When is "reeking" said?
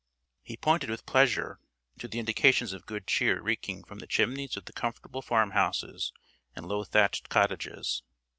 3.39-3.83